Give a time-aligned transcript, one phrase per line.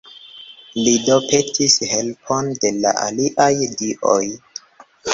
[0.85, 3.55] Li do petis helpon de la aliaj
[3.85, 4.21] dioj.